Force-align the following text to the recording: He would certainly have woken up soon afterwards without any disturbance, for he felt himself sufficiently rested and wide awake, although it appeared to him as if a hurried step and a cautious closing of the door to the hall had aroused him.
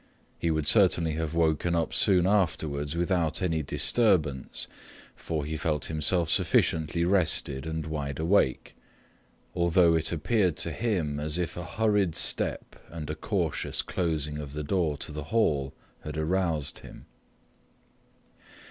He 0.39 0.49
would 0.49 0.67
certainly 0.67 1.11
have 1.11 1.35
woken 1.35 1.75
up 1.75 1.93
soon 1.93 2.25
afterwards 2.25 2.95
without 2.97 3.39
any 3.43 3.61
disturbance, 3.61 4.67
for 5.15 5.45
he 5.45 5.55
felt 5.55 5.85
himself 5.93 6.27
sufficiently 6.27 7.05
rested 7.05 7.67
and 7.67 7.85
wide 7.85 8.17
awake, 8.17 8.75
although 9.53 9.93
it 9.93 10.11
appeared 10.11 10.57
to 10.57 10.71
him 10.71 11.19
as 11.19 11.37
if 11.37 11.55
a 11.55 11.63
hurried 11.63 12.15
step 12.15 12.77
and 12.89 13.07
a 13.11 13.15
cautious 13.15 13.83
closing 13.83 14.39
of 14.39 14.53
the 14.53 14.63
door 14.63 14.97
to 14.97 15.11
the 15.11 15.25
hall 15.25 15.71
had 16.03 16.17
aroused 16.17 16.79
him. 16.79 17.05